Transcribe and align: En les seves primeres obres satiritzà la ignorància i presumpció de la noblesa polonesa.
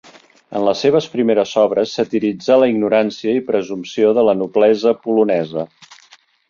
En 0.59 0.63
les 0.67 0.79
seves 0.85 1.07
primeres 1.15 1.51
obres 1.65 1.93
satiritzà 1.99 2.57
la 2.63 2.71
ignorància 2.73 3.37
i 3.41 3.45
presumpció 3.51 4.13
de 4.21 4.27
la 4.31 4.37
noblesa 4.43 4.97
polonesa. 5.07 5.71